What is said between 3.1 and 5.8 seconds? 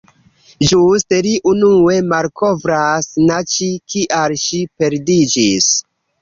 na Ĉi kial ŝi perdiĝis.